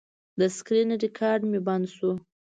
[0.39, 2.11] د سکرین ریکارډ مې بند شو.